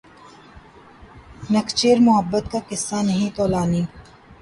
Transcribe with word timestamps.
نخچیر 1.53 1.97
محبت 2.07 2.43
کا 2.51 2.59
قصہ 2.69 2.97
نہیں 3.07 3.29
طولانی 3.37 3.83